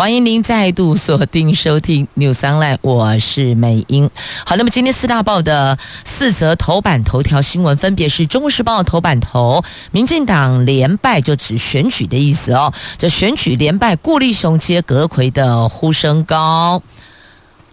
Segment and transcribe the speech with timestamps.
[0.00, 4.08] 欢迎您再度锁定收听 News Online，我是美英。
[4.46, 5.76] 好，那么今天四大报的
[6.06, 16.80] 四则头版头条新闻，分别是《中国时报》头版头，民进党连败就指选举的意思哦，这选举连败，顾立雄接阁魁的呼声高。《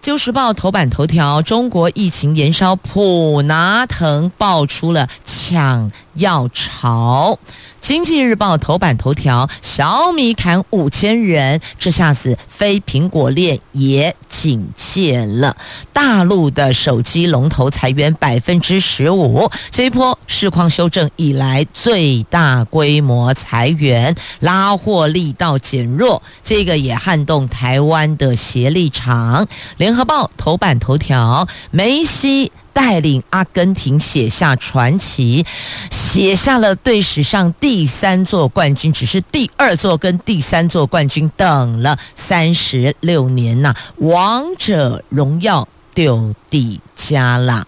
[0.01, 7.39] 旧时报》头版头条：中国疫情延烧，普拿藤爆出了抢要潮。
[7.79, 15.55] 《经济日报》头版头条：小米砍五千人，这下子非苹果链也警戒了。
[15.93, 29.47] 大陆的手机龙头裁员百分之十五，这一波市况修正以来最大规模裁员，拉货力道减弱，这个也撼动台湾的协力厂。
[29.77, 32.51] 联合报头版头条：梅西。
[32.77, 35.43] 带领阿根廷写下传奇，
[35.89, 43.73] 写下了队史上第三座冠军，只是第二座跟第三座冠军等了三十六年呐！
[43.95, 47.65] 王者荣耀丢底加啦。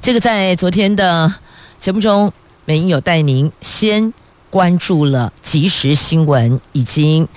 [0.00, 1.32] 这个在昨天的
[1.78, 2.32] 节目中，
[2.64, 4.12] 美英有带您先
[4.50, 7.28] 关注了即时新闻，已经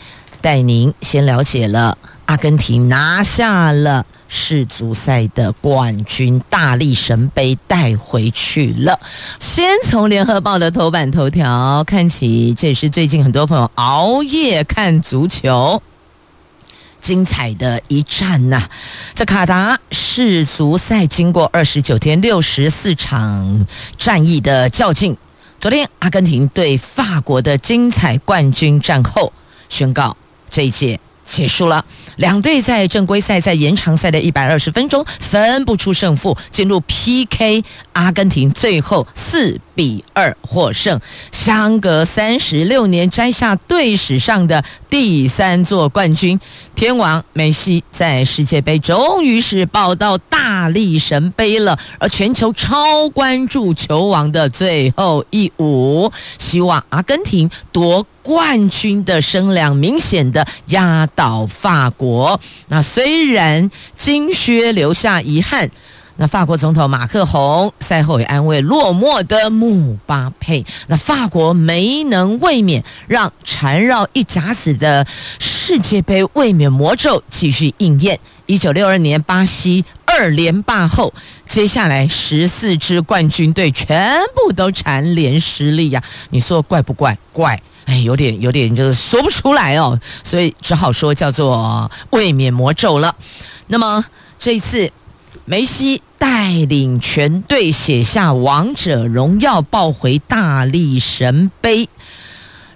[0.42, 4.04] 带您先了解了阿根廷拿下了。
[4.32, 8.98] 世足赛的冠军，大力神杯带回去了。
[9.40, 15.82] 先从联合报的头版头条看起，这也是最近很多朋友熬夜看足球，
[17.02, 18.70] 精彩的一战呐、
[19.16, 23.66] 这卡达世足赛经过二十九天六十四场
[23.98, 25.18] 战役的较劲，
[25.60, 29.34] 昨天阿根廷对法国的精彩冠军战后
[29.70, 30.16] 宣告，
[30.52, 31.84] 这一届结束了。
[32.20, 37.64] 两队在正规赛在延长赛的一百二十分钟分不出胜负，进入 PK，
[37.94, 41.00] 阿根廷最后四比二获胜，
[41.32, 46.38] 相隔三十六年摘下队史上的第三座冠军。
[46.76, 62.40] 天王梅西在世界杯终于是抱到大力神杯了，而全球超关注球王的最后一舞，希望阿根廷夺冠军的声量明显的压倒法国。
[62.68, 65.68] 那虽然金靴留下遗憾。
[66.22, 70.66] 那法国总统马克宏赛后也安慰落寞的姆巴佩。
[70.88, 75.08] 那法国没能卫冕，让缠绕一甲子的
[75.70, 78.20] 世界杯卫冕魔咒继续应验。
[78.48, 81.14] 一九六二年巴西二连霸后，
[81.48, 86.04] 接下来十四支冠军队全部都蝉联失利呀！
[86.32, 87.16] 你说怪不怪？
[87.32, 93.16] 怪，哎，有点有点就是说不出来哦，所以只好说叫做卫冕魔咒了。
[93.68, 94.04] 那么
[94.40, 94.92] 这一次。
[95.46, 101.90] 梅西带领全队写下王者荣耀，抱回大力神杯，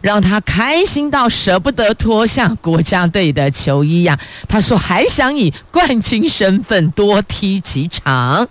[0.03, 4.19] 让他开心到舍不得脱下国家队的球衣呀！
[4.49, 8.45] 他说还想以冠军身份多踢几场。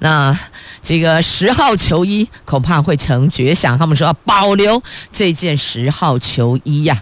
[0.00, 0.36] 那
[0.82, 7.00] 这个十号球衣恐怕会成绝响，他们说要保留这件十号球衣呀。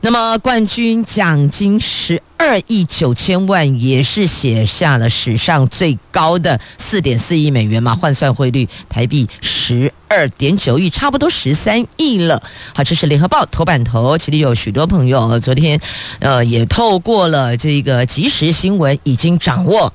[0.00, 12.42] 那么冠军奖金十二亿九千万，也是写下了史上最高的四点四亿美元嘛，换算汇率台币十二点九亿，差不多十三亿了。
[12.74, 15.80] 好，这是联合报头版头，其实有许多朋友昨天
[16.18, 19.92] 呃也透过了这个即时新闻已经掌握。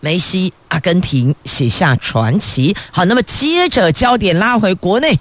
[0.00, 2.74] 梅西，阿根廷写下传奇。
[2.90, 5.18] 好，那么接着焦点拉回国内，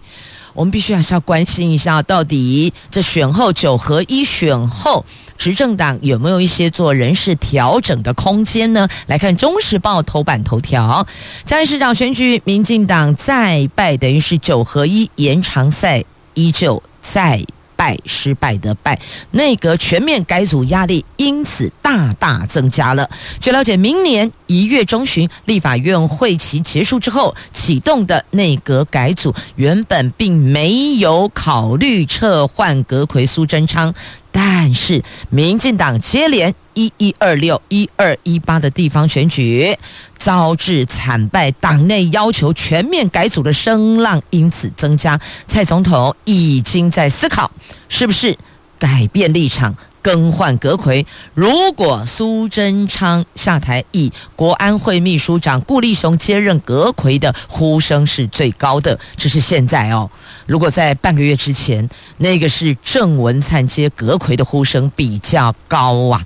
[0.54, 5.06] 我们必须还是要关心一下，到底这选后九合一选后，
[5.38, 8.88] 执政党有没有一些做人事调整的空间呢？
[9.08, 11.06] 来看《中时报》头版头条，
[11.46, 17.44] 嘉义市长选举，民进党再败，等于是九合一延长赛依旧在。
[17.80, 19.00] 败失败的败，
[19.32, 23.10] 内阁全面改组压力因此大大增加了。
[23.40, 33.94] 据了解，明年一月中旬立法院会期结束之后启动的内阁改组，原本并没有考虑撤换阁魁苏贞昌。
[34.32, 39.76] 但是，民进党接连一一二六、一二一八的地方选举
[40.18, 45.20] 遭致惨败，党内要求全面改组的声浪因此增加。
[45.48, 47.50] 蔡总统已经在思考，
[47.90, 48.38] 是不是
[48.78, 51.06] 改变立场，更换阁魁。
[51.34, 59.00] 如果苏贞昌下台，以国安会秘书长顾立雄接任阁魁的呼声是最高的。
[59.16, 60.10] 这是现在哦。
[60.46, 66.26] 如果在半个月之前，那个是郑文灿接阁魁的呼声比较高啊。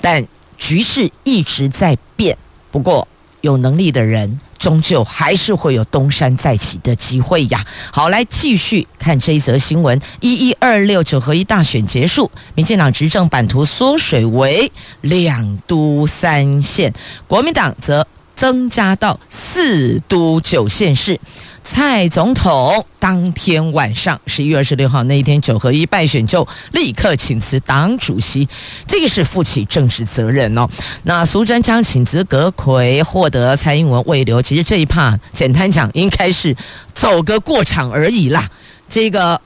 [0.00, 0.26] 但
[0.58, 2.36] 局势一直在变，
[2.70, 3.08] 不过
[3.40, 4.38] 有能力的人。
[4.64, 7.62] 终究还是会有东山再起的机会呀！
[7.92, 14.72] 好，来继续看这一则新闻：一一二六九合一大选结束，民进党执政版图缩水为
[15.02, 16.90] 两都三县，
[17.26, 21.18] 国民党则增加到四都九县市。
[21.62, 28.46] 蔡总统当天晚上十一月二十六号那一天九合一败选就立刻请辞党主席，
[28.86, 30.68] 这个是负起政治责任哦。
[31.04, 36.54] 那苏贞昌请辞阁魁，获得蔡英文慰留，其实这一趴简单讲应该是
[36.92, 38.50] 走个过场而已啦。
[38.88, 39.40] 这个。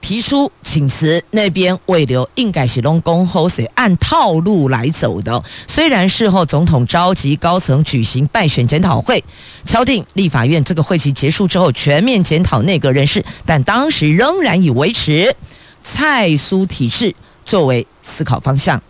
[0.00, 5.42] 提出请辞，那边未留应该是拢恭候谁按套路来走的。
[5.66, 9.24] 虽然事后总统召集高层举行败选检讨会，
[9.64, 15.34] 敲定立法院这个会期结束之后全面检讨内阁人事，但当时仍然以维持
[15.82, 17.14] 蔡苏体制
[17.44, 18.80] 作为思考方向。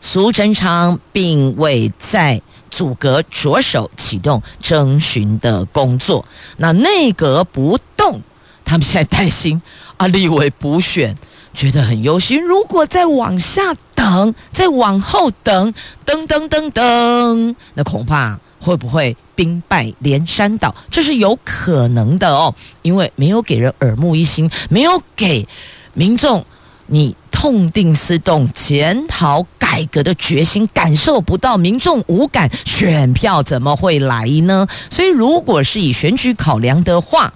[0.00, 2.40] 苏贞昌并未在
[2.70, 6.24] 组阁着手启动征询的工作，
[6.58, 8.20] 那内阁不动，
[8.68, 9.60] 他们现在担心。
[9.96, 11.16] 啊，立委补选
[11.52, 15.74] 觉得很忧心，如果再往下等，再往后等，
[16.04, 20.72] 等等等等，那恐怕会不会兵败连山倒？
[20.88, 25.48] 这是有可能的哦，因为没有给人耳目一新，没有给
[25.94, 26.44] 民众
[26.86, 34.68] 你痛定思痛、检讨改革的决心，感受不到民众无感，选票怎么会来呢？
[34.90, 37.32] 所以，如果是以选举考量的话，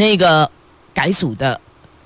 [0.00, 0.50] 那个
[0.94, 1.60] 改组的。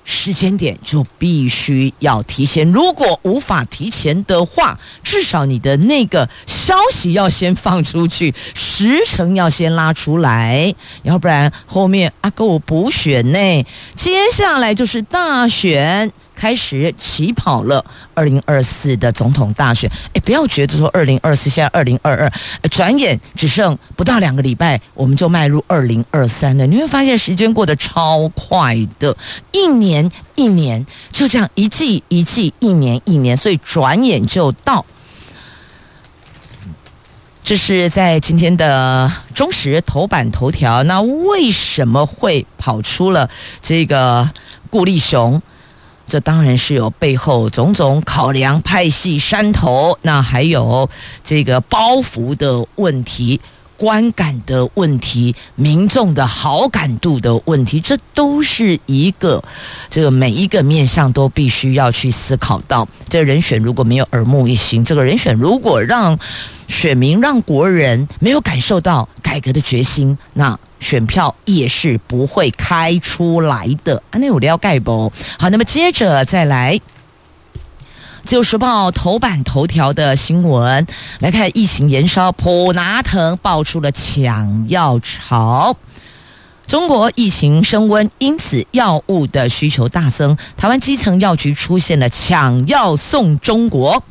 [0.07, 10.71] 时间点就必须要提前，如果无法提前的话，至少你的那个消息要先放出去，时程要先拉出来，
[11.01, 13.65] 要不然后面啊给我补选呢，
[13.95, 16.11] 接下来就是大选。
[16.35, 17.83] 开始起跑了，
[18.13, 22.31] 二零二四的总统大选，哎，不要觉得说二零二四现在二零二二，
[22.69, 26.67] 转眼只剩不到两个礼拜，我们就迈入二零二三了。
[26.67, 29.15] 你会发现时间过得超快的，
[29.51, 34.85] 一年一年就这样一季一季，一年一年，所以转眼就到。
[37.43, 43.29] 这是在今天的中时头版头条，那为什么会跑出了
[43.61, 44.27] 这个
[44.71, 45.39] 顾立雄？
[46.07, 50.89] 这当然是有背后种种考量，派系山头，那还有
[51.23, 53.41] 这个包袱的问题、
[53.75, 59.43] 观感的问题、民众的好感度的问题，这都是一个
[59.89, 62.87] 这个每一个面向都必须要去思考到。
[63.09, 66.17] 这人选如果没有耳目一新，这个人选如果让
[66.67, 70.57] 选民、让国人没有感受到改革的决心，那。
[70.85, 73.97] 选票也是不会开出来的。
[74.11, 75.11] 啊，那有了解不？
[75.39, 76.75] 好，那么接着再来，
[78.23, 80.85] 《自由时报》头版头条的新闻
[81.19, 85.75] 来看，疫情延烧，普拿藤爆出了抢药潮。
[86.67, 94.03] 中国疫情升温，因此药物的需求大增，台湾基层药局出现了抢药送中国。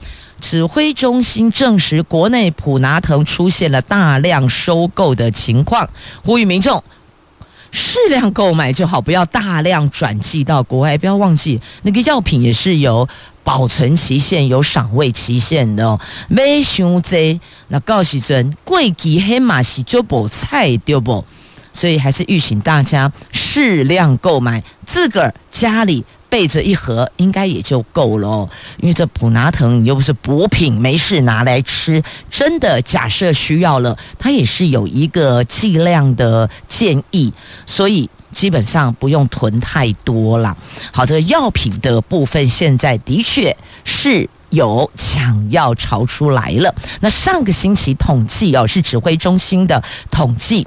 [0.45, 5.89] 指挥中心证实，国内普拿疼出现了大量收购的情况，
[6.23, 6.85] 呼吁民众
[7.71, 10.99] 适量购买就好，不要大量转寄到国外。
[10.99, 13.09] 不要忘记，那个药品也是有
[13.43, 15.99] 保存期限、有赏味期限的哦。
[16.29, 21.25] 没想这，那告诉准贵几黑马是就不菜丢不，
[21.73, 26.05] 所以还是预请大家适量购买，自个儿家里。
[26.35, 28.51] 备着一盒应该也就够了哦，
[28.81, 32.03] 因为这普拿藤你又不是补品，没事拿来吃。
[32.29, 37.33] 真的假设需要了，它也是有一个剂量的建议，
[37.67, 40.57] 所以基本上不用囤太多了。
[40.91, 46.75] 好，这个药品的部分现在的确是有抢药潮出来了。
[46.99, 50.67] 那上个星期统计哦，是指挥中心的统计。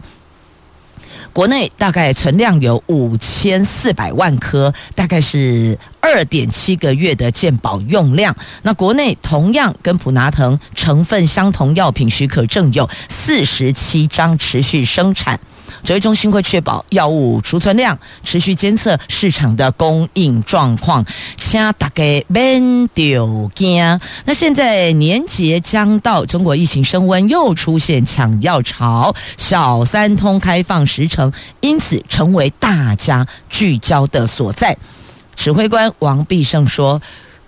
[1.37, 8.35] 国内大概存量有五千四百万颗，大概是二点七个月的健保用量。
[8.63, 15.39] 那国内同样跟普拿疼成分相同药品许可证有四十七张，持续生产。
[15.83, 21.05] 指挥中心会确保药物储存量，持续监测市场的供应状况。
[21.39, 23.99] 请大家免丢惊。
[24.25, 31.31] 那现在年节将到，中国疫情升温，又出现抢药潮，小三通开放时程，
[31.61, 34.77] 因此成为大家聚焦的所在。
[35.35, 37.01] 指挥官王必胜说。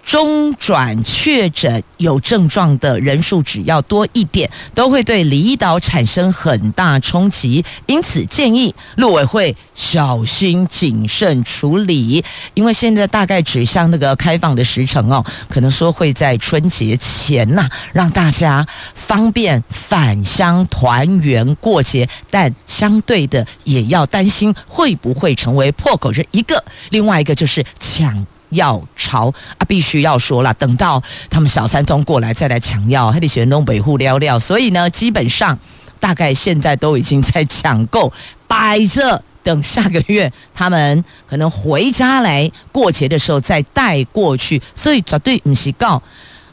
[0.03, 7.63] 中转确诊有症状的人数只要多一点，都会对离岛产生很大冲击。
[7.85, 12.23] 因此建议陆委会小心谨慎处理，
[12.55, 18.65] 因为现在大概指向那个开放的时程哦，可能说会在春节前呐、让大家
[18.95, 26.11] 方便返乡团圆过节，但相对的也要担心会不会成为破口。
[26.11, 28.25] 这一个，另外一个就是抢。
[28.49, 35.57] 药潮啊，必须要说了，等到他们小三通过来再来抢药，还得选弄维护料料，所以呢，基本上
[35.99, 38.11] 大概现在都已经在抢购，
[38.47, 46.01] 摆着等下个月他们可能回家来过节的时候再带过去，所以绝对不是告。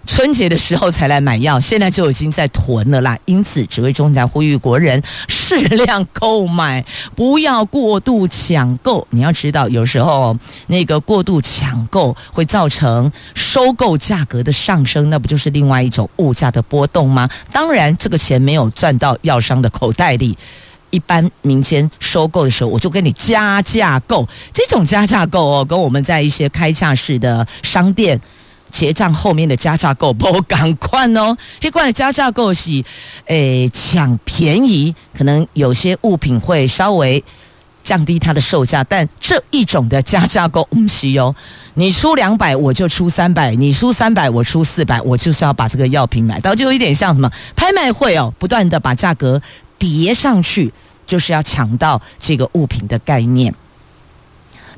[0.07, 3.19] 春节的时候才来买药，现在就已经在囤了啦。
[3.27, 6.85] 因此，指挥中心呼吁国人适量购买，
[7.15, 9.07] 不要过度抢购。
[9.11, 10.37] 你要知道，有时候
[10.69, 17.29] 那个过度抢购会造成收购价格的上升，那不就是另外一种物价的波动吗？
[17.53, 20.39] 当然，这个钱没有赚到药商的口袋里。
[20.91, 24.27] 一般民间收购的时候，我就跟你加价购。
[24.53, 28.19] 这种加价购哦，跟我们在一些开架式的商店。
[28.71, 32.85] 结账后面的加价购不赶快哦，一贯的加价购是，
[33.27, 37.23] 诶抢便宜，可能有些物品会稍微
[37.83, 41.35] 降低它的售价，但这一种的加价购不是哟，
[41.75, 49.41] 你出两百我就出三百，你出三百我出四百，我就是要把这个药品买到，就有一点像什么拍卖会哦，不断的把价格
[49.79, 50.73] 叠上去，
[51.07, 53.55] 就是要抢到这个物品的概念。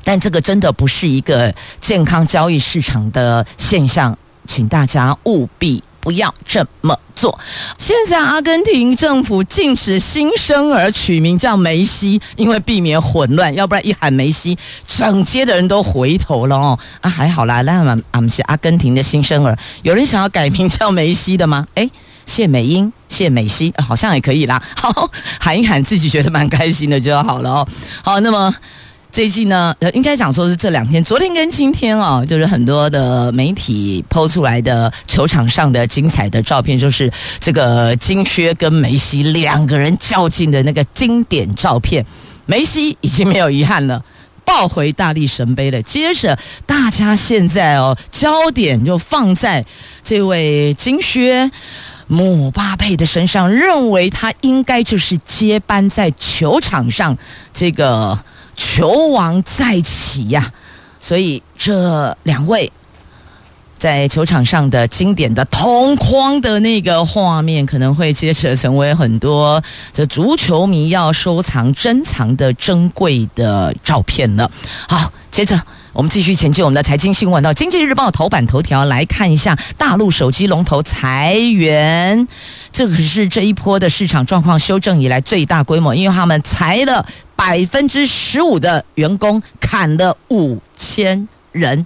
[0.09, 7.37] 但这个真的不是一个健康交易市场的现象，请大家务必不要这么做。
[7.77, 16.79] 现在阿根廷政府禁止新生儿取名叫梅西，因为避免混乱，要不然一喊梅西，整街的人都回头了哦。
[17.01, 21.67] 啊，还好啦，那么我们是阿根廷的新生儿，有人想要改名叫梅西的吗？
[21.75, 21.87] 诶，
[22.25, 24.59] 谢美英、谢美西，好像也可以啦。
[24.75, 27.67] 好，喊一喊自己觉得蛮开心的就好了哦。
[28.03, 28.51] 好，那么。
[29.11, 42.05] 最近呢，呃，应该讲说是这两天，昨天跟今天哦，就是很多的媒体抛出来的球场上的精彩的照片，就是这个金靴跟梅西两个人较劲的那个经典照片。
[42.45, 44.03] 梅西已经没有遗憾了，
[44.45, 45.81] 抱回大力神杯了。
[45.81, 46.37] 接着，
[46.67, 49.65] 大家现在哦，焦点就放在
[50.03, 51.49] 这位金靴
[52.05, 57.17] 姆巴佩的身上，认为他应该就是接班在球场上
[57.51, 58.17] 这个。
[58.59, 60.51] 球王再起呀、
[60.99, 62.69] 所以这两位
[63.79, 74.51] 在球场上的经典的同框的那个画面，可能会接着成为很多这足球迷要收藏、珍藏的珍贵的照片了。
[74.87, 75.59] 好，接着
[75.93, 82.27] 我们继续前进我们的财经新闻，到《经济日报》头版头条来看一下大陆手机龙头裁员，
[82.71, 87.05] 这可是这一波的市场状况修正以来最大规模，因为他们裁了。
[87.39, 91.85] 百分之十五的员工砍了五千人，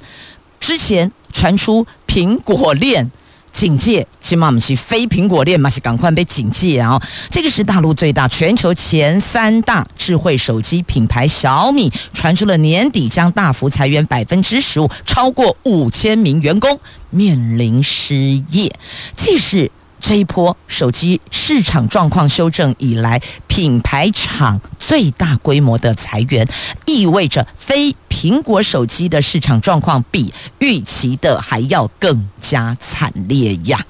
[0.59, 3.11] 之前传出苹果链
[3.51, 7.01] 警戒，起码我们是非苹果链嘛，是赶快被警戒啊！
[7.29, 18.15] 这个是大陆最大、全球前三大智慧手机品牌小米，传出了年底将大幅裁员百分之十五，超过五千名员工面临失
[18.51, 18.73] 业，
[19.15, 19.69] 这是。
[20.05, 26.45] 这一波手机市场状况修正以来，品牌厂最大规模的裁员，
[26.85, 33.85] 意味着非苹果手机的市场状况比预期的还要更加惨烈呀。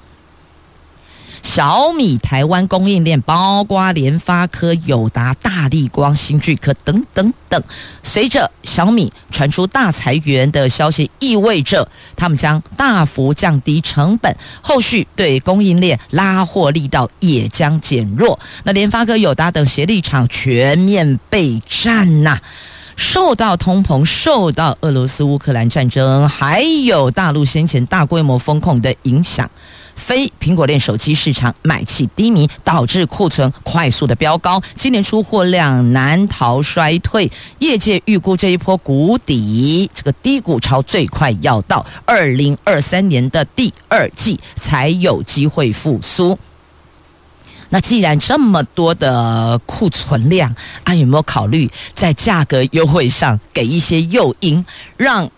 [1.40, 7.62] 小米台湾供应链包括联发科、友达、大立光、新巨科等等等。
[8.02, 18.40] 随着小米传出大裁员的消息，意味着他们将大幅降低成本，后续对供应链拉货力道也将减弱。
[18.64, 22.40] 那联发科、友达等协力厂全面备战呐、
[22.96, 29.48] 受到通膨、受到俄罗斯乌克兰战争，还有大陆先前大规模封控的影响。
[29.94, 37.30] 非苹果链手机市场买气低迷，导致库存快速的飙高，今年出货量难逃衰退。
[37.60, 46.36] 业界预估这一波谷底，这个低谷潮最快要到二零二三年的第二季才有机会复苏。
[47.74, 50.54] 那既然这么多的库存量，
[50.84, 54.64] 啊，有没有考虑在价格优惠上给一些诱因，
[54.96, 55.28] 让？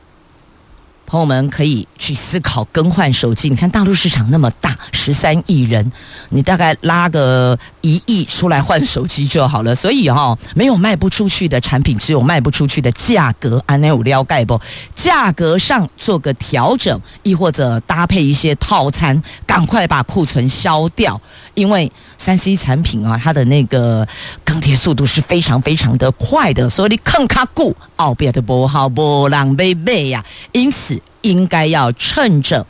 [1.08, 3.48] 朋友们可以去思考更换手机。
[3.48, 5.92] 你看大陆市场那么大，十三亿人，
[6.30, 9.72] 你大概拉个一亿出来换手机就好了。
[9.72, 13.62] 所以哈、哦，没有卖不出去的产品，只有卖不出去的价格。
[13.66, 14.60] 安内有了解不？
[14.96, 21.20] 价格上做个调整，亦或者搭配一些套餐，赶快把库存销掉。
[21.54, 24.06] 因为三 C 产品啊，它的那个
[24.44, 32.66] 更迭速度是非常非常的快的，所以你看卡固后边的不好不浪贝贝呀，因此应该要趁着。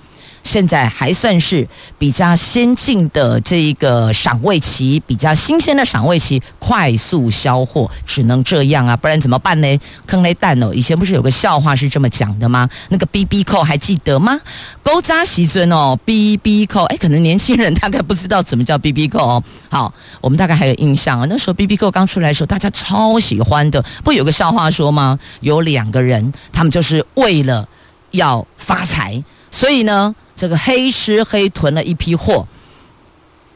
[0.46, 1.66] 现在还算是
[1.98, 9.78] 比较先进的这个赏味期，比较新鲜的赏味期，快速销货，只能这样啊，不然怎么办呢？
[10.06, 12.68] 坑雷蛋哦，以前不是有个笑话是这么讲的吗？
[12.90, 14.40] 那个 BB 扣还记得吗？
[14.82, 19.42] 勾扎西尊哦，BB 扣，哎，可能年轻人大概不知道怎么叫 BB 扣哦。
[19.68, 23.84] 好，我们大概还有印象啊，那时候 BB 扣刚出来的时候，大家超喜欢的。
[24.04, 25.18] 不有个笑话说吗？
[25.40, 27.66] 有两个人，他们就是为了
[28.12, 30.14] 要发财，所以呢。
[30.38, 32.46] 这个黑吃黑囤了一批货，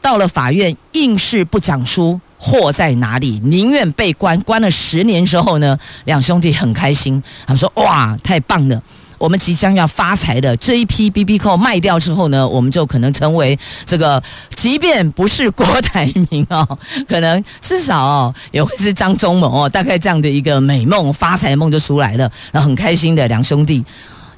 [0.01, 8.81] 到了法院硬是不讲出货在哪里，宁愿被关，关了十年之后呢，两兄弟很开心，他们说：“哇，太棒了，
[9.19, 10.57] 我们即将要发财了。
[10.57, 14.19] 这一批 BB 扣卖掉之后呢，我们就可能成为这个，
[14.55, 16.67] 即便不是郭台铭哦，
[17.07, 23.85] 可能至少也会是张忠谋哦，大概这样的一个美梦发财梦就出来了，然后很开心的两兄弟。”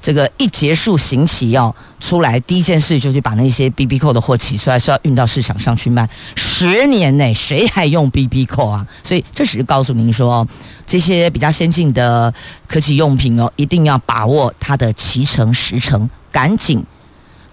[0.04, 6.08] 这个一结束行期要出来，第一件事就去把那些 BB 扣的货取出来，是要运到市场上去卖。
[6.36, 8.86] 十年内谁还用 BB 扣啊？
[9.02, 10.46] 所以这只是告诉您说，
[10.86, 12.34] 这些比较先进的
[12.68, 16.86] 科技用品哦，一定要把握它的期程时程，赶紧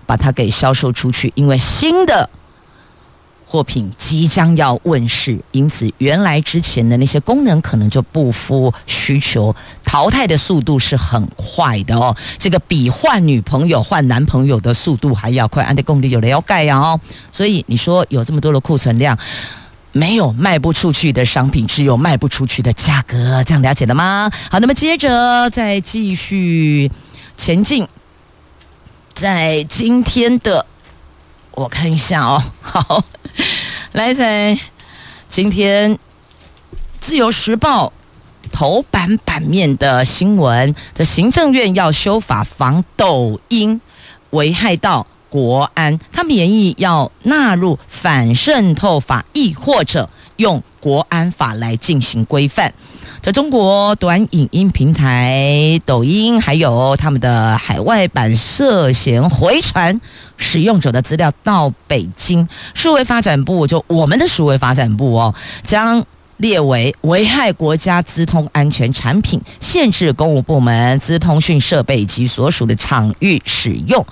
[0.04, 2.28] 把它给销售出去，因为新的。
[3.50, 9.52] 货品即将要问世，因此原来之前的那些功能可能就不敷需求，
[9.84, 12.14] 淘汰的速度是很快的哦。
[12.38, 17.00] 这个比换女朋友换男朋友的速度还要快，安德工地有了要盖呀哦。
[17.32, 19.18] 所以你说有这么多的库存量，
[19.90, 24.30] 没有卖不出去的商品，只有卖不出去的价格，这样了解了吗？
[24.48, 26.88] 好，那么接着再继续
[27.34, 27.88] 前进，
[29.12, 30.64] 在今天的。
[31.60, 33.04] 我看一下哦， 好，
[33.92, 34.58] 来在
[35.28, 35.94] 今天
[36.98, 37.92] 《自由时报》
[38.50, 43.78] 头版版面的新闻，这行政院要修法防抖音
[44.30, 52.72] 危害到国安，他们建议要纳入反渗透法，亦或者用国安法来进行规范。
[53.20, 60.00] 在中国短影音平台抖音，还有他们的海外版涉嫌回传
[60.36, 66.04] 使用者的资料到北京数位发展部，就我们的数位发展部哦，将
[66.38, 74.04] 列为危害国家资通安全产品，限制公务部门资通讯设备及所属的场域使用。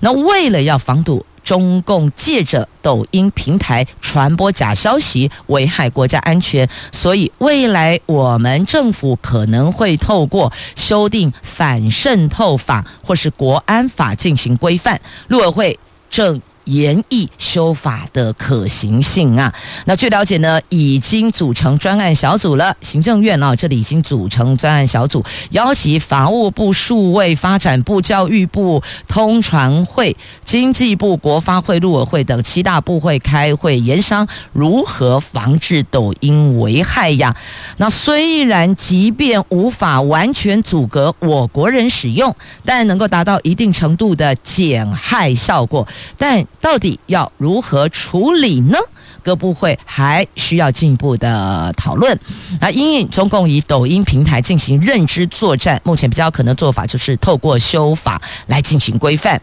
[0.00, 1.24] 那为了要防堵。
[1.42, 15.00] 中共借着抖音平台传播假消息，危害国家安全，所以未来我们政府可能会透过修订反渗透法或是国安法进行规范。
[15.28, 15.78] 陆委会
[16.10, 16.40] 正。
[16.64, 19.52] 研议修法的可行性啊，
[19.84, 22.76] 那据了解呢，已经组成专案小组了。
[22.80, 37.36] 行政院啊，这里已经组成专案小组，邀集法务部、数位发展部、教育部、通传会、经济部、国发会、陆委会等七大部会开会研商如何防治抖音危害呀。
[37.78, 46.46] 那虽然即便无法完全阻隔我国人使用，但能够达到一定程度的减害效果，但。
[46.62, 48.78] 到底要如何处理呢？
[49.22, 52.18] 各部会还需要进一步的讨论。
[52.60, 59.40] 那因应中共以抖音平台进行认知作战，目前比较可能做法就是透过修法来进行规范。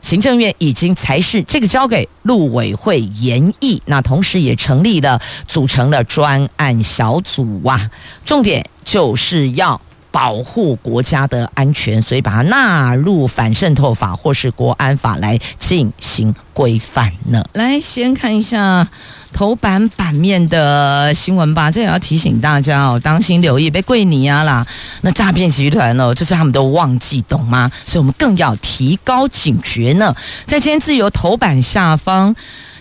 [0.00, 7.90] 行政院已经裁示这个交给陆委会研议，那同时也成立了组成了专案小组啊，
[8.24, 9.80] 重点就是要。
[10.10, 17.44] 保护国家的安全，所以把它纳入反渗透法或是国安法来进行规范呢。
[17.52, 18.88] 来，先看一下
[19.32, 21.70] 头版版面的新闻吧。
[21.70, 24.66] 这也要提醒大家哦，当心留意被跪你啊啦！
[25.02, 27.70] 那诈骗集团哦，这是他们都忘记懂吗？
[27.84, 30.14] 所以我们更要提高警觉呢。
[30.46, 32.34] 在今天自由头版下方。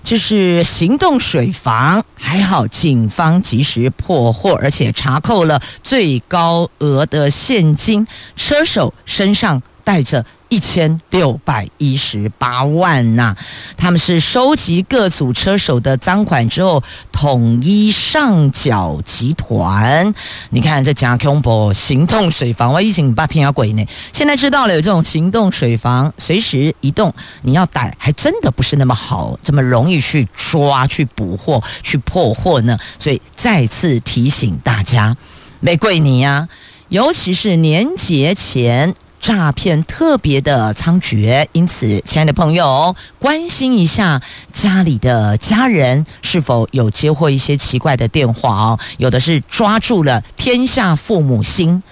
[0.10, 13.36] 这是行动水房，还好警方及时破获，而且查扣了最高额的现金，车手身上带着一千六百一十八万呐、
[13.76, 16.82] 他们是收集各组车手的赃款之后，
[17.12, 20.14] 统一上缴集团。
[20.50, 23.86] 你看这加恐怖行动水房，我已经把天要鬼呢。
[24.14, 32.78] 现在知道了有这种行动水房，随时移动，你要逮还真的不是那么好，这么容易去抓、去捕获、去破获呢。
[32.98, 35.18] 所以再次提醒大家，
[35.60, 36.48] 玫瑰你呀，
[36.88, 38.96] 尤其是年节前。
[39.20, 44.22] 诈骗特别的猖獗，因此，亲爱的朋友，关心一下
[44.54, 48.80] 家里的家人是否有接获一些奇怪的电话哦。
[48.98, 51.84] 有的是抓住了天下父母心，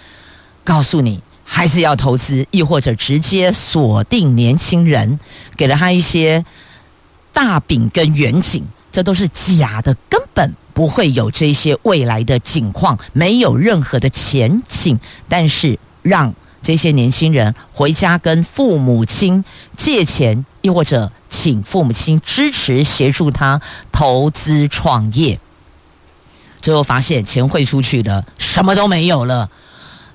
[0.63, 5.19] 告诉你孩子要投资，亦或者直接锁定年轻人，
[5.57, 6.45] 给了他一些
[7.33, 16.33] 大饼跟远景，这都是假的，根本不会有这些未来的景况，没有任何的前景，但是让。
[16.65, 19.45] 这些年轻人回家跟父母亲
[19.77, 25.39] 借钱，又或者请父母亲支持协助他投资创业，
[26.59, 29.51] 最后发现钱汇出去了，什么都没有了，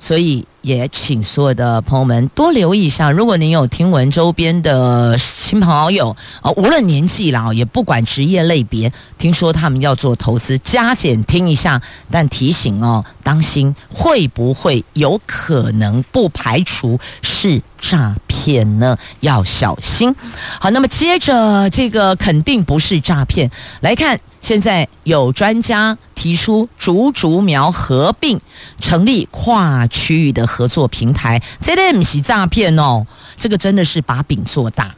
[0.00, 0.44] 所以。
[0.62, 18.98] 也请所有的朋友们多留意一下，如果您有听闻周边的亲朋好友啊，无论年纪啦，也不管职业类别，听说他们要做投资，加减听一下，但提醒哦，当心会不会有可能，不排除是诈骗呢？
[19.20, 20.14] 要小心。
[20.60, 24.20] 好，那么接着这个肯定不是诈骗，来看。
[24.42, 28.40] 现在有专家提出竹竹苗合并
[28.80, 34.94] 成立跨区域的合作平台，这类不是诈骗哦，这个真的是把饼做大，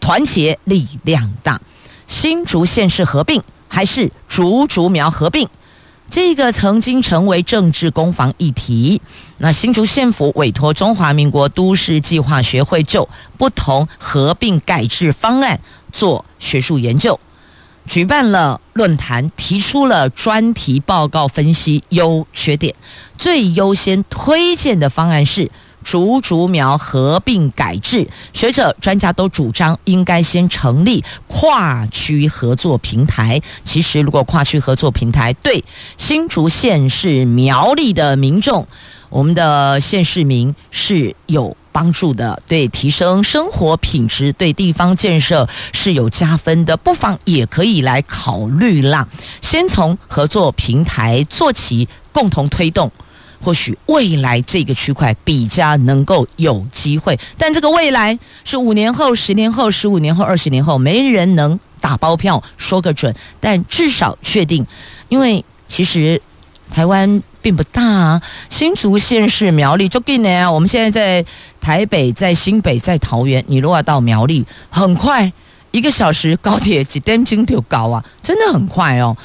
[0.00, 1.60] 团结力量大。
[2.06, 5.48] 新竹县市合并还是竹竹苗合并，
[6.08, 9.02] 这个曾经成为政治攻防议题。
[9.38, 15.60] 那新竹县府委托中华民国都市计划学会就不同合并改制方案
[15.92, 17.18] 做学术研究。
[17.88, 22.74] 举办了论坛，提出了专题报告，分析优缺点。
[23.16, 25.50] 最优先推荐的方案是
[25.82, 28.06] 竹竹苗合并改制。
[28.34, 33.40] 学者专家都主张应该先成立跨区合作平台。
[33.64, 35.64] 其实，如果跨区合作平台对
[35.96, 38.66] 新竹县市苗栗的民众，
[39.08, 49.06] 我们的县市民是有帮助的，对提升生活品质、对地方建设是有加分的，不妨也可以来考虑啦。
[49.40, 52.90] 先从合作平台做起，共同推动，
[53.40, 57.18] 或许未来这个区块比较能够有机会。
[57.36, 63.14] 但这个未来是五年后、十年后、十五年后、二十年后，没人能打包票说个准。
[63.40, 64.66] 但至少确定，
[65.08, 66.20] 因为其实
[66.70, 67.22] 台湾。
[67.40, 70.50] 并不大啊，新竹县市苗栗就近呢啊。
[70.50, 71.24] 我们现在在
[71.60, 73.42] 台北，在新北，在桃园。
[73.46, 75.32] 你如果到苗栗，很快
[75.70, 79.16] 一个小时高铁几点钟就高啊，真的很快哦。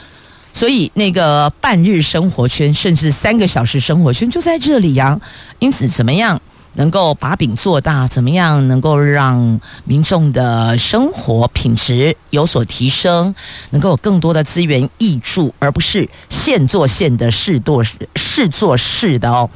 [0.53, 5.19] 所以那个半日生活圈，甚至三个小时生活圈就在这里呀。
[5.57, 6.39] 因此，怎么样？
[6.75, 13.35] 能够把饼做大，怎么样能够让民众的生活品质有所提升，
[13.69, 19.49] 能够有更多的资源挹注，而不是现做现的，事做事做事的哦。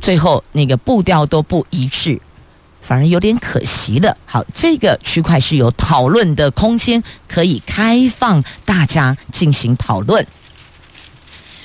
[0.00, 2.20] 最后那个步调都不一致，
[2.80, 4.16] 反而有点可惜的。
[4.24, 10.26] 好，这个区块是有讨论的空间，可以开放大家进行讨论。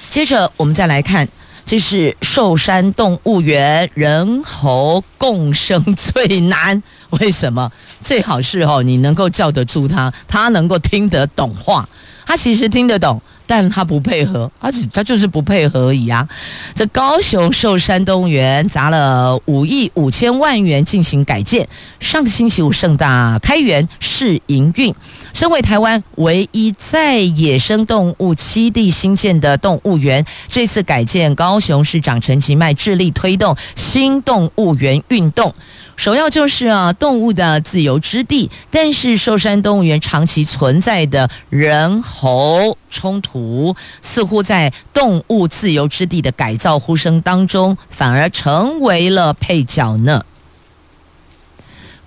[0.09, 1.27] 接着我们再来看。
[1.65, 6.81] 这是寿山动物园，人猴共生最难。
[7.11, 7.71] 为什么？
[8.01, 11.87] 最好是哦，你能够叫得住它，它能够听得懂话。
[12.31, 16.25] 他其实听得懂，但他不配合，他只他就是不配合而已啊。
[16.73, 21.67] 这高雄寿山动物园砸了五亿五千万元进行改建，
[21.99, 24.95] 上个星期五盛大开园试营运。
[25.33, 35.53] 身为台湾唯一在野生动物栖地新建的动物园，这次改建，高雄市长陈其迈致力推动新动物园运动，
[36.01, 38.49] 首要就是啊动物的自由之地。
[38.71, 50.25] 但是寿山动物园长期存在的人猴冲突，似乎在动物自由之地的改造呼声当中，反而成为了配角呢。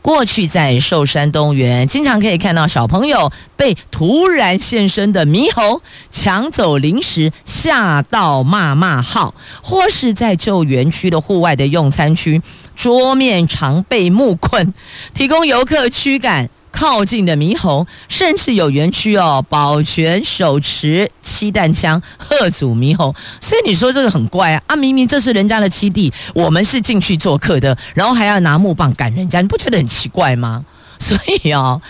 [0.02, 5.80] 过去在寿山动物园，经常可以看到小朋友被突然现身的猕猴
[6.10, 12.42] 抢走零食，吓到骂骂号；或是在旧园区的户外的用餐区，
[12.74, 14.74] 桌面常被木棍，
[15.14, 16.48] 提供游客驱赶。
[16.76, 23.14] 靠近的猕猴，甚至有园区哦，保全手持气弹枪吓阻猕猴。
[23.40, 24.60] 所以你说这个很怪啊！
[24.66, 30.64] 啊，明明这是人家的栖地，我们是进去做客的，然后还要拿木棒赶人家，你不觉得很奇怪吗？
[30.98, 31.80] 所以哦，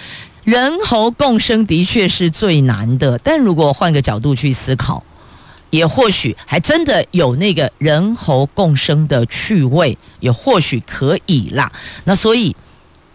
[0.44, 3.16] 人猴共生的确是最难的。
[3.24, 5.02] 但如果换个角度去思考，
[5.74, 11.70] 也或许还真的有那个人猴共生的趣味，也或许可以啦。
[12.04, 12.54] 那所以。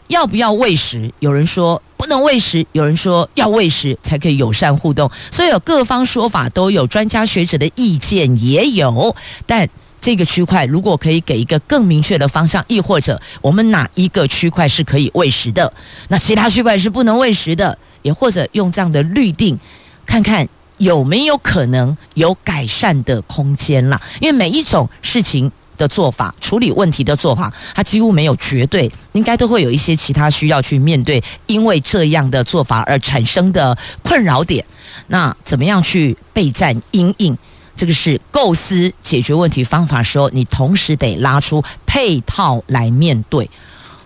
[0.10, 1.14] 要不要喂食？
[1.20, 9.16] 有人说不能喂食，有人说要喂食才可以友善互动，所以有各方说法都有，专家学者的意见也有。
[9.46, 9.70] 但
[10.02, 15.72] 这个区块如果可以给一个更明确的方向，亦或者我们哪一个区块是可以喂食的，
[16.08, 19.60] 那其他区块是不能喂食的，也或者用这样的律定，
[20.08, 24.02] 看看有没有可能有改善的空间啦。
[24.20, 25.50] 因为每一种事情。
[25.80, 34.66] 的做法，处理问题的做法，它几乎没有绝对，应该都会有一些其他需要去面对，因为这样的做法而产生的困扰点。
[35.08, 37.38] 那怎么样去备战阴影？
[37.78, 43.50] 这个是构思解决问题方法时候，你同时得拉出配套来面对。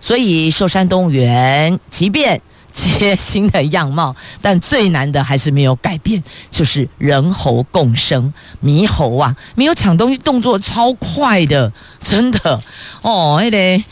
[0.00, 2.40] 所以寿山动物园，即便。
[2.74, 8.34] 接新的样貌，但最难的还是没有改变，就是人猴共生。
[8.62, 12.60] 猕猴啊，没有抢东西，动作超快的，真的
[13.00, 13.82] 哦，还得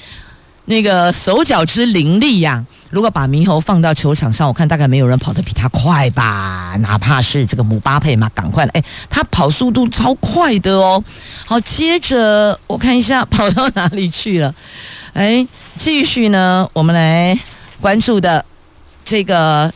[0.65, 2.67] 那个手脚之伶俐呀、啊。
[2.91, 11.03] 如果把猕猴放到球场上，我看大概没有人跑得比它快吧，哪怕是这个姆巴佩嘛，赶快来，哎，它跑速度超快的哦。
[11.47, 14.55] 好，接着我看一下跑到哪里去了。
[15.13, 17.39] 哎，继续呢，我们来
[17.81, 18.45] 关注的。
[19.05, 19.73] 这个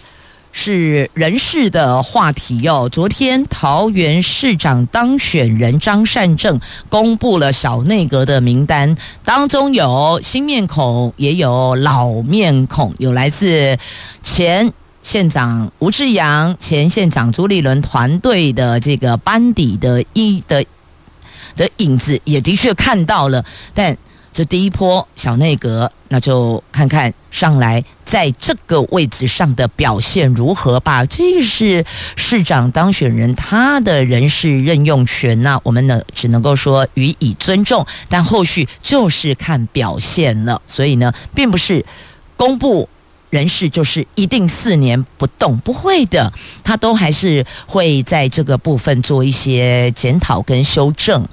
[0.53, 2.89] 是人事的话题哟、哦。
[2.89, 6.59] 昨天桃园市长当选人张善政
[6.89, 13.77] 公布了小内阁的名单，当中有新面孔，也有老面孔，有来自
[14.23, 20.65] 前县长吴志扬、前县长朱立伦团队的这个班底的一的
[21.55, 23.97] 的影子，也的确看到了，但。
[24.37, 31.03] 这第一波小内阁，那就看看上来在这个位置上的表现如何吧。
[31.07, 31.83] 这是
[32.17, 40.61] 市长当选人他的人事任用权，那我们呢只能够说予以尊重，但后续就是看表现了。
[40.67, 41.83] 所以呢，并不是
[42.37, 42.87] 公布
[43.31, 46.31] 人事就是一定四年不动，不会的，
[46.63, 51.27] 他都还是会在这个部分做一些检讨跟修正。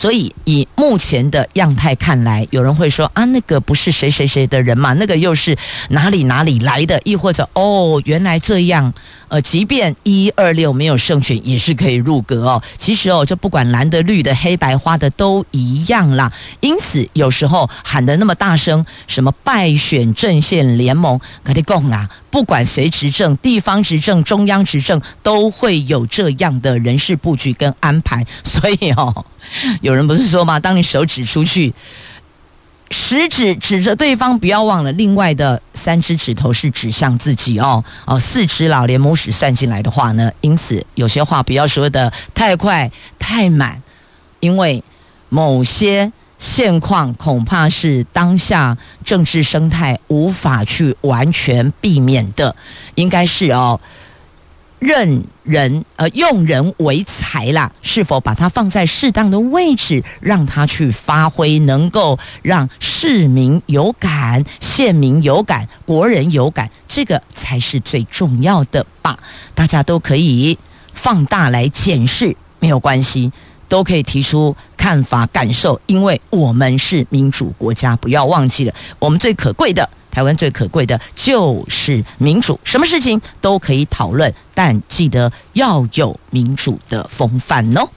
[0.00, 5.54] 所以，以目前的样态看来，有人会说啊，那个不是谁谁谁的人嘛，那个又是
[5.90, 6.98] 哪里哪里来的？
[7.04, 8.90] 亦或者哦，原来这样。
[9.28, 12.62] 呃，即便一二六没有胜选，也是可以入阁哦。
[12.78, 16.32] 其实哦，就不管蓝的、绿的、黑白花的都一样啦。
[16.60, 28.26] 因此，有时候喊得那么大声，什么败选阵线联盟，跟你讲啦，不管谁执政，地方执政、中央执政，都会有这样的人事布局跟安排。
[28.42, 29.26] 所以哦，
[29.80, 30.58] 有人不是说吗？
[30.58, 31.72] 当你手指出去。
[32.92, 37.84] 食指指着对方，不要忘了，另外的三只指头是指向自己哦。
[38.04, 43.80] 哦，四只老连拇指算进来的话呢，因此有些话不要说得太快太满，
[44.40, 44.82] 因为
[45.28, 52.56] 某些现况恐怕是当下政治生态无法去完全避免的，
[52.96, 53.80] 应该是哦。
[54.80, 69.18] 任人呃用人为才啦，是否把它放在适当的位置，让他去发挥，能够让市民有感、县民有感、国人有感，这个才是最重要的吧？
[69.54, 70.58] 大家都可以
[70.94, 73.30] 放大来检视，没有关系，
[73.68, 79.86] 都可以提出看法、感受，因为我们是民主国家，不要忘记了，我们最可贵的。
[80.10, 87.88] 台湾最可贵的就是民主，什么事情都可以讨论，但记得要有民主的风范哦。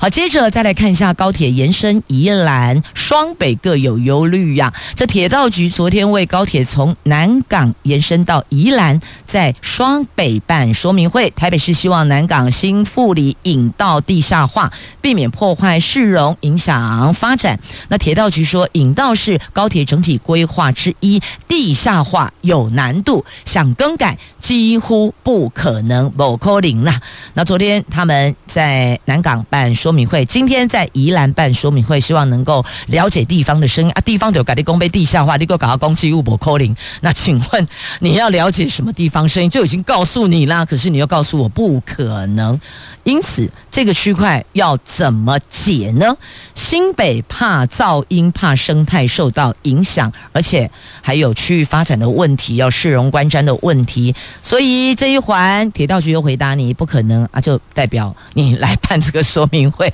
[0.00, 4.72] 好，接着再来看一下高铁延伸宜兰、双北各有忧虑呀。
[4.94, 11.28] 这铁道局昨天为高铁从南港延伸到宜兰，在双北办说明会。
[11.36, 17.60] 台北市希望南港新富里引道地下化，避免破坏市容，影响发展。
[17.88, 21.20] 那铁道局说，引道是高铁整体规划之一。
[21.46, 27.00] 地下化有难度，想更改几乎不可能，不可能啦。
[27.34, 34.00] 那昨天他们在南港办说明会，今天在宜兰办说明会，希望能够了解地方的声音啊。
[34.02, 36.76] 地方有改立功被地下化，你给我搞到攻击物不可能。
[37.00, 37.68] 那请问
[38.00, 39.50] 你要了解什么地方声音？
[39.50, 42.60] 就已经告诉你啦，可是你又告诉我不可能。
[43.06, 46.16] 因此，这个区块要怎么解呢？
[46.56, 50.68] 新北怕噪音，怕生态受到影响，而且
[51.00, 54.12] 还有区域发展的问题，要市容观瞻的问题。
[54.42, 59.88] 所以这一环铁道局又回答你不可能啊，就代表你来办这个说明会，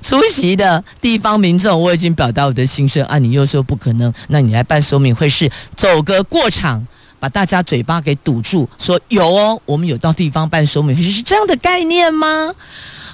[0.00, 6.86] 出席的地方民众我已经表达我的心声啊，你又说不可能，那你来办说明会是走个过场。
[7.20, 12.52] 把大家嘴巴给堵住，说有哦，我们有到地方办说明会，是这样的概念吗？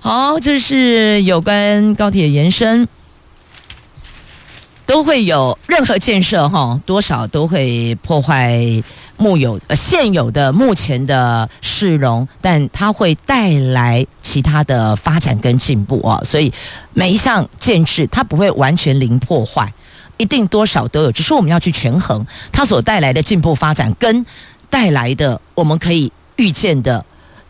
[0.00, 2.86] 好，这是有关高铁的延伸，
[4.86, 8.56] 都会有任何建设哈，多少都会破坏
[9.16, 16.52] 木有呃现有的目前的市容，但它会带来其他的发展跟进步啊，所以
[16.92, 19.72] 每一项建设它不会完全零破坏。
[20.16, 24.24] 一定多少都有，只是我们要去权衡它所带来的进步发展，跟
[24.70, 27.04] 带来的我们可以预见的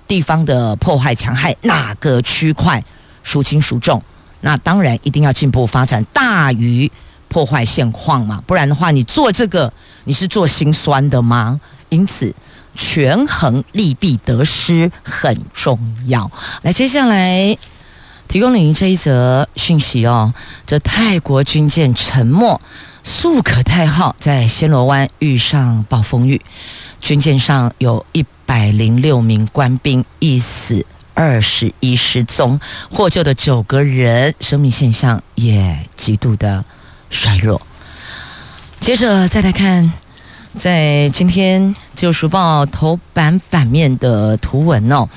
[0.07, 2.83] 地方的破坏强害，哪个区块
[3.25, 4.03] 孰轻孰重？
[4.41, 6.91] 那当然一定要进步发展大于
[7.29, 9.73] 破坏现况嘛，不然的话，你做这个
[10.05, 11.61] 你是做心酸的吗？
[11.89, 12.35] 因此，
[12.75, 16.31] 权衡利弊得失很重要。
[16.63, 17.57] 来，接下来。
[18.29, 20.35] 提供您这一则讯息哦，
[20.67, 22.61] 这泰国军舰沉没，
[23.05, 26.41] 素可泰号在暹罗湾遇上暴风雨，
[27.01, 30.85] 军舰上有一百零六名官兵，一死
[31.15, 32.61] 二十一失踪，
[32.91, 36.65] 获救的九个人生命现象也极度的
[37.09, 37.63] 衰弱。
[38.81, 39.93] 接着再来看，
[40.59, 41.63] 在今天
[41.95, 45.09] 《自由时报》头版版面的图文哦。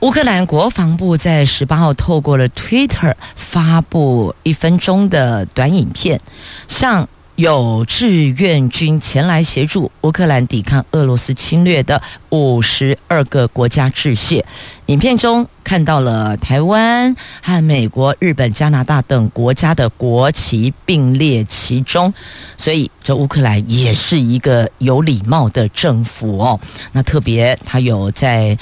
[0.00, 6.20] 乌克兰国防部在十八号透过了 Twitter 发布一分钟的短影片，
[6.68, 7.08] 向
[7.38, 14.44] 有志愿军前来协助乌克兰抵抗俄罗斯侵略的五十二个国家致谢。
[14.86, 22.12] 影片中看到了台湾和美国、日本、加拿大等国家的国旗并列其中，
[22.56, 26.58] 所以这乌克兰也是一个有礼貌的政府哦。
[26.90, 28.58] 那特别他有在。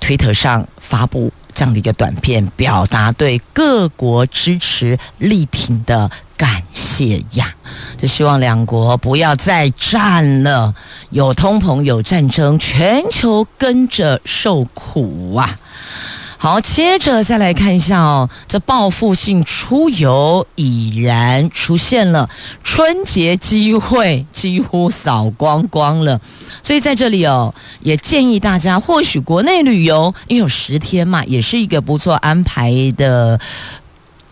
[0.00, 7.54] 推特上发布这样的一个短片，表达对各国支持力挺的感谢呀！
[8.00, 10.74] 就希望两国不要再战了，
[11.10, 15.58] 有通膨，有战争，全球跟着受苦啊！
[16.38, 22.30] 好，接着再来看一下哦，这报复性出游已然出现了，
[22.64, 26.18] 春节机会几乎扫光光了，
[26.62, 33.38] 所以在这里哦，也建议大家，或许国内旅游，因为有十天嘛，也是一个不错安排的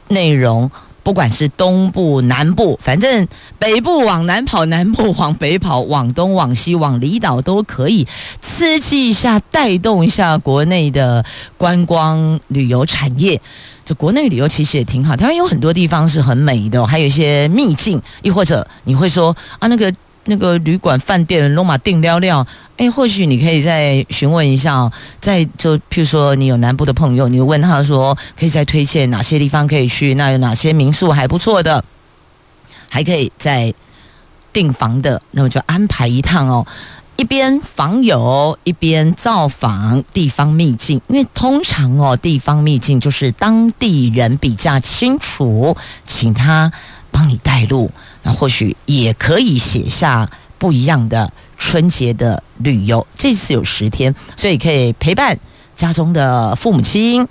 [0.09, 0.71] 内容。
[1.09, 3.27] 不管是东部、南部，反正
[3.59, 8.07] 北部往南跑，南部往北跑，往东、往西、往离岛都可以
[8.43, 11.25] 刺激一下，带动一下国内的
[11.57, 13.41] 观光旅游产业。
[13.87, 19.91] 就国内旅游其实也挺好，台湾有很多地方是很美的，还有一些秘境，又或者你会说啊，那个。
[20.31, 24.93] 那个旅馆、饭店，罗马订料料，哎，或许你可以再询问一下哦。
[25.21, 30.15] 再就譬如说，你有南部的朋友，你问他说，可以再推荐哪些地方可以去？
[30.15, 31.83] 那有哪些民宿还不错的？
[32.91, 33.73] 还可以再
[34.53, 36.67] 订房的，那么就安排一趟哦。
[37.17, 46.71] 一边访友，一边造访地方秘境，因为通常哦，地方秘境就是当地人比较清楚，请他
[47.11, 47.91] 帮你带路。
[48.33, 53.07] 或许也可以写下不一样的春节的旅游。
[53.17, 55.39] 这次有十天，所以可以陪伴
[55.75, 57.27] 家中的父母亲，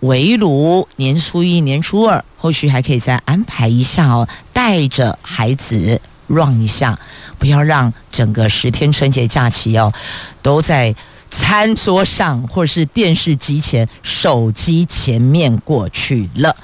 [0.00, 6.98] 围炉年初一、年初二，或许还可以再安排一下哦，带着孩子 run 一下，
[7.38, 9.92] 不要让整个十天春节假期哦
[10.42, 10.94] 都在
[11.30, 16.54] 餐桌上或者是电视机前、手机前面过去了。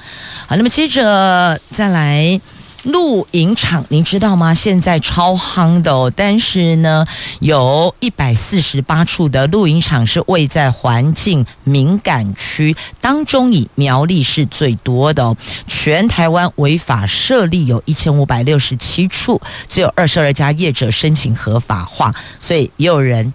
[0.46, 2.40] 好，那么接着再来。
[2.84, 4.54] 露营场，您知道吗？
[4.54, 7.06] 现在超夯的哦，但是呢，
[7.40, 15.36] 有一百四十八处的露营场是位在环境敏感区当中，以苗栗是最多的哦。
[15.66, 23.32] 全台湾违法设立有一千五百六十七处，只有二十二家业者申请合法化，所以也有人。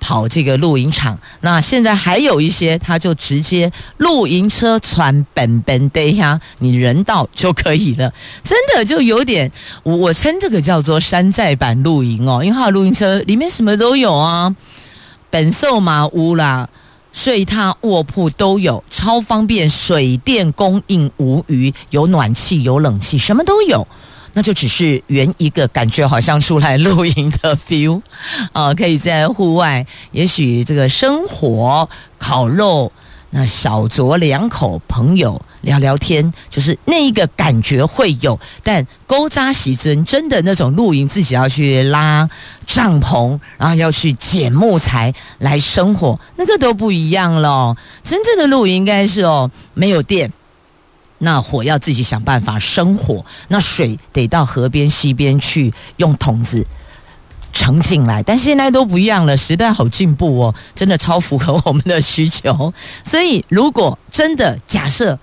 [0.00, 14.52] 跑这个露营场，那现在还有一些，他就直接露营车传本本的呀，你人到就可以了，真的就有点，我我称这个叫做山寨版露营哦，因为它的露营车里面什么都有啊，
[15.28, 16.68] 本寿马屋啦、
[17.12, 23.86] 睡榻卧铺都有，超方便，水电供应无虞，有暖气有冷气，什么都有。
[24.32, 28.00] 那就只是圆一个感觉，好像出来露营的 feel，
[28.52, 31.88] 啊，可以在户外，也许这个生火、
[32.18, 32.90] 烤肉、
[33.30, 38.38] 那小酌两口，朋友聊聊天，就是那一个感觉会有。
[38.62, 42.28] 但勾扎喜尊真的那种露营，自己要去拉
[42.66, 47.76] 帐篷，然后要去捡木材来生火，那个都不一样了。
[48.02, 50.32] 真正的露营应该是哦，没有电，
[51.20, 56.66] 那火要自己想办法生火，那水得到河边溪边去用桶子。
[57.52, 62.72] 盛进来，但现在都不一样了，时代好进步哦，真的超符合我们的需求。
[63.04, 65.18] 所以，如果真的假设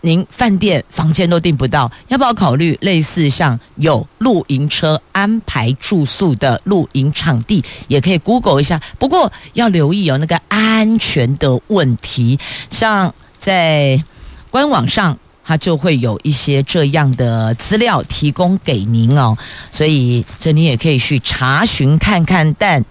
[0.00, 7.62] 您饭店房间都订不到，要不要考虑类似像有露营车安排住宿的露营场地？
[7.88, 12.38] 也可以 Google 一下，不过要留意哦，那个安全的问题，
[12.70, 14.02] 像在
[14.50, 15.16] 官网上。
[15.46, 19.38] 它就会有一些这样的资料提供给您哦，
[19.70, 22.52] 所以这你也可以去查询看看。
[22.54, 22.84] 但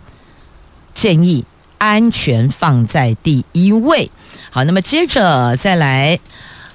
[0.94, 1.44] 建议
[1.78, 4.10] 安全放在第一位。
[4.50, 6.18] 好，那么接着再来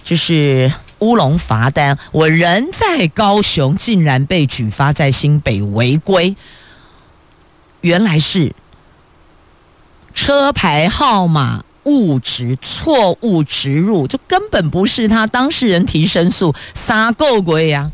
[0.05, 6.37] 就是乌龙罚单，我人在高雄，竟然被举发在新北违规，
[7.81, 8.55] 原来是
[10.13, 11.65] 车牌号码。
[11.85, 17.91] 误植错误植入，就根本不是他当事人提申诉，撒够鬼呀！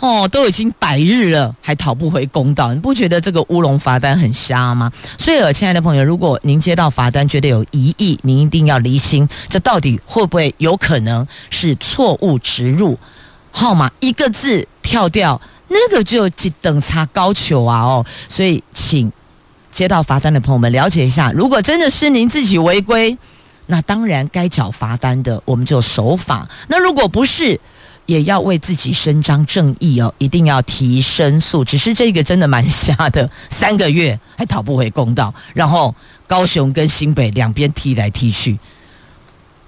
[0.00, 4.90] 哦，都已经百日了，还讨不回公道，你不觉得这个乌龙罚单很瞎吗？
[5.16, 12.98] 所以，亲爱的朋友，如果您接到罚单觉得有疑义，您一定要厘清，这到底会不会有可能是错误植入
[13.52, 16.28] 号码，一个字跳掉，那个就
[16.60, 17.82] 等差高球啊！
[17.82, 19.12] 哦，所以请
[19.72, 23.18] 接到罚单的朋友们了解一下，如果真的是您自己违规。
[23.66, 26.46] 那当然该缴罚单的，我们就守法。
[26.68, 27.58] 那如果不是，
[28.06, 31.64] 也要为自己伸张正义哦，一定要提申诉。
[31.64, 35.94] 只是这个真的蛮瞎的，三个月还讨不回公道，然后
[36.26, 38.58] 高雄跟新北两边踢来踢去。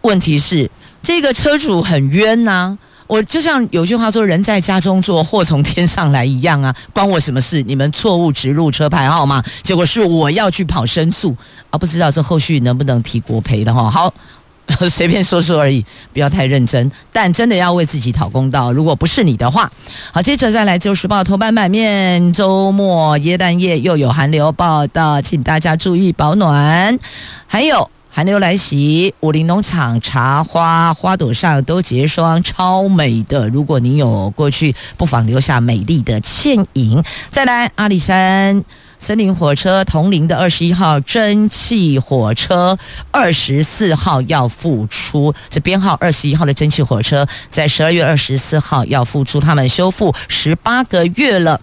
[0.02, 0.68] 问题是
[1.00, 2.76] 这个车主很冤呐、
[3.06, 7.62] 我就像有句话说“人在家中坐，祸从天上来”一样啊，关我什么事？
[7.62, 11.36] 你们错误植入车牌号码，结果是我要去跑申诉
[11.70, 11.78] 啊！
[11.78, 13.90] 不知道这后续能不能提国赔的哈？
[13.90, 14.12] 好，
[14.88, 15.84] 随便说说而已，
[16.14, 16.90] 不要太认真。
[17.12, 19.70] 但真的要为自己讨公道，如果不是你的话，
[20.10, 26.98] 好，接着再来《自由时报》头版版面，周末耶诞夜又有寒流报道，请大家注意保暖，
[27.46, 27.90] 还有。
[28.16, 33.48] 寒流来袭，武陵农场茶花花朵上都结霜，超美的。
[33.48, 37.02] 如果你有过去，不妨留下美丽的倩影。
[37.32, 38.64] 再来，阿里山
[39.00, 42.78] 森林火车铜陵的二十一号蒸汽火车，
[43.10, 45.34] 二十四号要复出。
[45.50, 51.60] 这编号二十一号的蒸汽火车，在十二月二十四号要复出，他们修复十八个月了。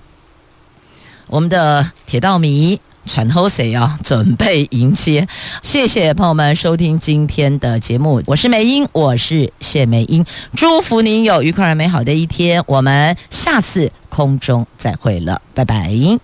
[1.28, 2.82] 我们的铁道迷。
[3.06, 3.98] 传后谁啊？
[4.04, 5.28] 准备迎接，
[5.62, 10.26] 谢谢朋友们收听今天的节目，我是梅英，我是谢梅英，
[10.56, 16.20] 祝福您有愉快而美好的一天，我们下次空中再会了，拜拜。